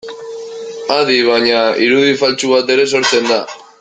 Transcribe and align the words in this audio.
Adi 0.95 1.17
baina, 1.27 1.59
irudi 1.89 2.17
faltsu 2.23 2.51
bat 2.55 2.73
ere 2.77 2.87
sortzen 2.95 3.31
da. 3.35 3.39